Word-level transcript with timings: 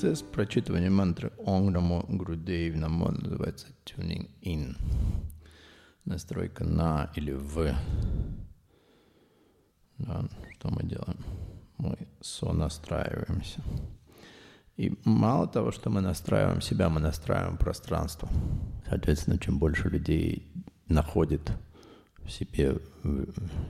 Процесс 0.00 0.22
прочитывания 0.22 0.88
мантры 0.88 1.30
Ом 1.36 1.70
Намо 1.70 2.06
Гурудеев 2.08 2.74
Намо 2.74 3.10
называется 3.10 3.66
tuning 3.84 4.30
in. 4.40 4.74
Настройка 6.06 6.64
на 6.64 7.10
или 7.16 7.32
в. 7.32 7.74
Да, 9.98 10.24
что 10.52 10.70
мы 10.70 10.84
делаем? 10.84 11.22
Мы 11.76 11.98
сонастраиваемся. 12.22 13.62
И 14.78 14.98
мало 15.04 15.46
того, 15.46 15.70
что 15.70 15.90
мы 15.90 16.00
настраиваем 16.00 16.62
себя, 16.62 16.88
мы 16.88 17.00
настраиваем 17.00 17.58
пространство. 17.58 18.26
Соответственно, 18.88 19.38
чем 19.38 19.58
больше 19.58 19.90
людей 19.90 20.50
находит 20.88 21.52
в 22.24 22.30
себе 22.30 22.78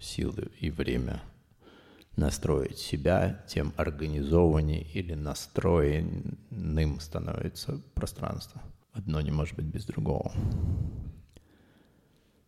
силы 0.00 0.50
и 0.58 0.70
время 0.70 1.20
настроить 2.16 2.78
себя, 2.78 3.44
тем 3.48 3.72
организованнее 3.76 4.82
или 4.82 5.14
настроенным 5.14 7.00
становится 7.00 7.80
пространство. 7.94 8.62
Одно 8.92 9.20
не 9.20 9.30
может 9.30 9.56
быть 9.56 9.66
без 9.66 9.84
другого. 9.84 10.32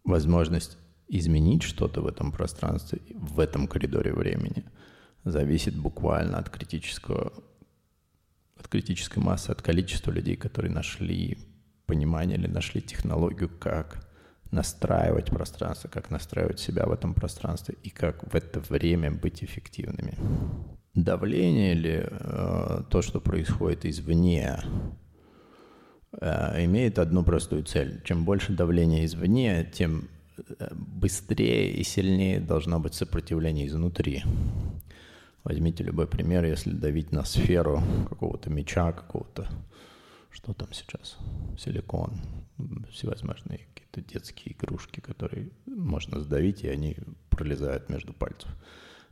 Возможность 0.05 0.79
изменить 1.09 1.63
что-то 1.63 2.01
в 2.01 2.07
этом 2.07 2.31
пространстве, 2.33 3.01
в 3.15 3.41
этом 3.41 3.67
коридоре 3.67 4.13
времени, 4.13 4.65
зависит 5.25 5.77
буквально 5.77 6.39
от 6.39 6.51
критического 6.51 7.33
от 8.59 8.69
критической 8.69 9.23
массы, 9.23 9.51
от 9.51 9.61
количества 9.63 10.11
людей, 10.11 10.37
которые 10.37 10.73
нашли 10.73 11.39
понимание 11.85 12.39
или 12.39 12.47
нашли 12.47 12.81
технологию, 12.81 13.49
как 13.49 14.09
настраивать 14.51 15.27
пространство, 15.27 15.89
как 15.89 16.11
настраивать 16.11 16.61
себя 16.61 16.87
в 16.87 16.93
этом 16.93 17.15
пространстве 17.15 17.77
и 17.83 17.91
как 17.91 18.31
в 18.33 18.35
это 18.35 18.61
время 18.61 19.11
быть 19.11 19.43
эффективными. 19.43 20.15
Давление 20.95 21.73
или 21.73 22.09
э, 22.09 22.83
то, 22.89 23.03
что 23.03 23.21
происходит 23.21 23.85
извне, 23.85 24.61
э, 26.21 26.65
имеет 26.65 26.99
одну 26.99 27.23
простую 27.23 27.65
цель. 27.65 28.01
Чем 28.05 28.25
больше 28.25 28.53
давления 28.53 29.05
извне, 29.05 29.71
тем 29.75 30.09
э, 30.59 30.69
быстрее 30.75 31.73
и 31.73 31.83
сильнее 31.83 32.41
должно 32.41 32.81
быть 32.81 32.95
сопротивление 32.95 33.67
изнутри. 33.67 34.25
Возьмите 35.45 35.85
любой 35.85 36.09
пример, 36.09 36.45
если 36.45 36.73
давить 36.73 37.13
на 37.13 37.25
сферу 37.25 37.83
какого-то 38.09 38.51
меча, 38.51 38.93
какого-то, 38.93 39.47
что 40.31 40.55
там 40.55 40.73
сейчас, 40.73 41.19
силикон, 41.57 42.15
всевозможные 42.91 43.67
какие-то 43.75 44.01
детские 44.01 44.55
игрушки, 44.55 45.01
которые 45.01 45.51
можно 45.67 46.21
сдавить, 46.21 46.65
и 46.65 46.69
они 46.69 46.97
пролезают 47.31 47.89
между 47.89 48.13
пальцев. 48.13 48.51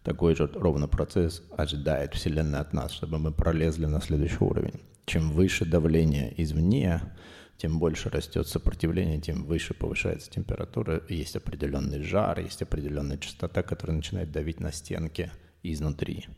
Такой 0.02 0.34
же 0.36 0.46
ровно 0.46 0.88
процесс 0.88 1.42
ожидает 1.56 2.14
Вселенная 2.14 2.60
от 2.60 2.72
нас, 2.72 2.92
чтобы 2.92 3.18
мы 3.18 3.32
пролезли 3.32 3.86
на 3.86 4.00
следующий 4.00 4.42
уровень. 4.42 4.80
Чем 5.06 5.30
выше 5.32 5.64
давление 5.64 6.34
извне, 6.42 7.00
тем 7.56 7.78
больше 7.78 8.10
растет 8.10 8.48
сопротивление, 8.48 9.20
тем 9.20 9.44
выше 9.44 9.74
повышается 9.74 10.30
температура, 10.30 11.02
есть 11.08 11.36
определенный 11.36 12.02
жар, 12.02 12.40
есть 12.40 12.62
определенная 12.62 13.18
частота, 13.18 13.62
которая 13.62 13.96
начинает 13.96 14.30
давить 14.30 14.60
на 14.60 14.72
стенки– 14.72 15.30
изнутри. 15.64 16.28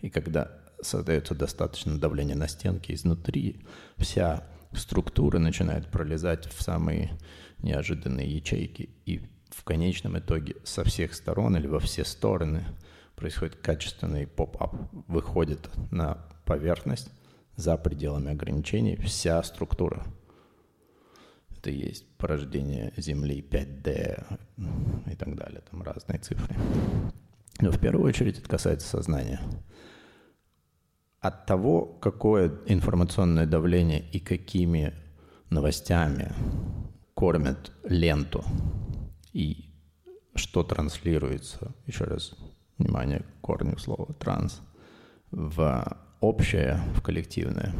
И 0.00 0.10
когда 0.10 0.50
создается 0.82 1.34
достаточно 1.34 1.98
давление 1.98 2.36
на 2.36 2.48
стенки 2.48 2.92
изнутри, 2.92 3.64
вся 3.96 4.46
структура 4.76 5.38
начинает 5.38 5.90
пролезать 5.90 6.46
в 6.46 6.62
самые 6.62 7.18
неожиданные 7.58 8.28
ячейки. 8.28 8.90
И 9.06 9.20
в 9.50 9.64
конечном 9.64 10.18
итоге 10.18 10.56
со 10.64 10.84
всех 10.84 11.14
сторон 11.14 11.56
или 11.56 11.66
во 11.66 11.80
все 11.80 12.04
стороны 12.04 12.64
происходит 13.16 13.56
качественный 13.56 14.26
поп-ап. 14.26 14.74
Выходит 15.08 15.70
на 15.90 16.18
поверхность 16.44 17.10
за 17.56 17.76
пределами 17.76 18.32
ограничений 18.32 18.96
вся 18.96 19.42
структура. 19.42 20.04
Это 21.50 21.70
и 21.70 21.88
есть 21.88 22.06
порождение 22.16 22.92
Земли 22.96 23.40
5D 23.40 24.38
и 25.10 25.16
так 25.16 25.36
далее. 25.36 25.62
Там 25.70 25.82
разные 25.82 26.18
цифры. 26.18 26.56
Но 27.60 27.70
в 27.70 27.78
первую 27.78 28.06
очередь 28.06 28.38
это 28.38 28.48
касается 28.48 28.88
сознания. 28.88 29.40
От 31.24 31.46
того, 31.46 31.86
какое 32.02 32.52
информационное 32.66 33.46
давление 33.46 34.04
и 34.10 34.20
какими 34.20 34.92
новостями 35.48 36.34
кормят 37.14 37.72
ленту 37.82 38.44
и 39.32 39.70
что 40.34 40.62
транслируется, 40.62 41.74
еще 41.86 42.04
раз, 42.04 42.34
внимание 42.76 43.20
к 43.20 43.40
корню 43.40 43.78
слова 43.78 44.12
«транс», 44.12 44.60
в 45.30 45.96
общее, 46.20 46.82
в 46.94 47.00
коллективное, 47.00 47.74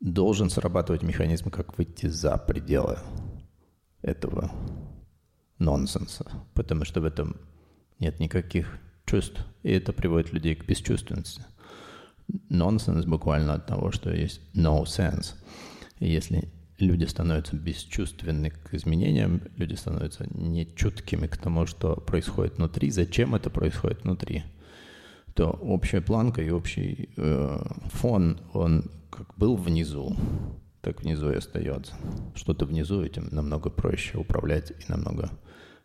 должен 0.00 0.50
срабатывать 0.50 1.04
механизм, 1.04 1.50
как 1.50 1.78
выйти 1.78 2.06
за 2.06 2.36
пределы 2.36 2.98
этого 4.02 4.50
нонсенса, 5.60 6.26
потому 6.54 6.84
что 6.84 7.00
в 7.00 7.04
этом 7.04 7.36
нет 8.00 8.18
никаких 8.18 8.80
чувств, 9.06 9.40
и 9.62 9.70
это 9.70 9.92
приводит 9.92 10.32
людей 10.32 10.56
к 10.56 10.66
бесчувственности. 10.66 11.44
Нонсенс 12.48 13.04
буквально 13.04 13.54
от 13.54 13.66
того, 13.66 13.90
что 13.92 14.10
есть 14.10 14.40
no 14.54 14.84
sense. 14.84 15.34
И 15.98 16.08
если 16.08 16.48
люди 16.78 17.04
становятся 17.04 17.56
бесчувственны 17.56 18.50
к 18.50 18.74
изменениям, 18.74 19.42
люди 19.56 19.74
становятся 19.74 20.26
нечуткими 20.30 21.26
к 21.26 21.36
тому, 21.36 21.66
что 21.66 21.96
происходит 21.96 22.56
внутри, 22.56 22.90
зачем 22.90 23.34
это 23.34 23.50
происходит 23.50 24.04
внутри, 24.04 24.44
то 25.34 25.50
общая 25.50 26.00
планка 26.00 26.42
и 26.42 26.50
общий 26.50 27.10
э, 27.16 27.58
фон, 27.86 28.40
он 28.52 28.90
как 29.10 29.36
был 29.36 29.56
внизу, 29.56 30.16
так 30.80 31.02
внизу 31.02 31.30
и 31.30 31.36
остается. 31.36 31.94
Что-то 32.34 32.66
внизу 32.66 33.02
этим 33.02 33.28
намного 33.30 33.70
проще 33.70 34.18
управлять 34.18 34.70
и 34.70 34.90
намного 34.90 35.30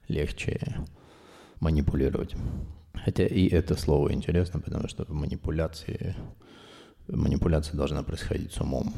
легче 0.08 0.60
манипулировать. 1.60 2.36
Хотя 2.94 3.26
и 3.26 3.48
это 3.48 3.76
слово 3.76 4.14
интересно, 4.14 4.60
потому 4.60 4.88
что 4.88 5.06
манипуляции 5.12 6.16
манипуляция 7.16 7.76
должна 7.76 8.04
происходить 8.04 8.52
с 8.54 8.62
умом. 8.62 8.94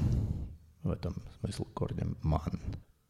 В 0.83 0.91
этом 0.91 1.15
смысл 1.39 1.65
корня 1.73 2.07
ман. 2.21 2.59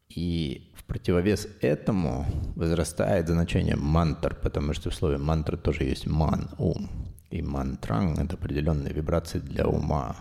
И 0.08 0.72
в 0.76 0.84
противовес 0.84 1.48
этому 1.62 2.26
возрастает 2.54 3.28
значение 3.28 3.76
мантр, 3.76 4.34
потому 4.42 4.74
что 4.74 4.90
в 4.90 4.94
слове 4.94 5.16
мантра 5.16 5.56
тоже 5.56 5.84
есть 5.84 6.06
ман, 6.06 6.50
ум. 6.58 6.90
И 7.30 7.40
мантранг– 7.40 8.18
это 8.20 8.34
определенные 8.34 8.92
вибрации 8.92 9.38
для 9.38 9.66
ума. 9.66 10.16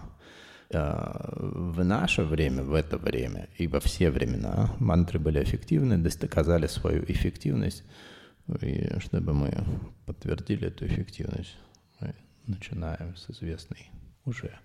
Э, 0.69 1.33
в 1.35 1.83
наше 1.83 2.23
время, 2.23 2.63
в 2.63 2.73
это 2.73 2.97
время 2.97 3.49
и 3.57 3.67
во 3.67 3.81
все 3.81 4.11
времена 4.11 4.73
мантры 4.79 5.19
были 5.19 5.43
эффективны, 5.43 5.97
доказали 5.97 6.67
свою 6.67 7.03
эффективность 7.03 7.83
и 8.61 8.99
чтобы 8.99 9.33
мы 9.33 9.51
подтвердили 10.05 10.67
эту 10.67 10.85
эффективность, 10.85 11.57
мы 11.99 12.13
начинаем 12.47 13.15
с 13.15 13.29
известной 13.29 13.89
уже 14.25 14.59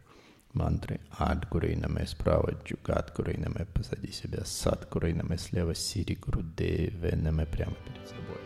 мантры 0.53 1.01
Ад 1.19 1.49
Гурейнаме 1.49 2.07
справа, 2.07 2.53
Джугат 2.65 3.13
Гурейнаме 3.17 3.67
позади 3.67 4.13
себя, 4.13 4.45
Сад 4.45 4.89
Гурейнаме 4.91 5.39
слева, 5.39 5.75
Сири 5.75 6.15
Гурудевенаме 6.15 7.47
прямо 7.47 7.77
перед 7.85 8.09
собой. 8.09 8.46